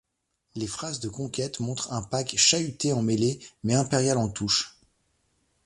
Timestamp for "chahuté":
2.35-2.91